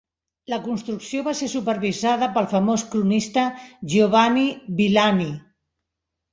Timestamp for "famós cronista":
2.55-3.45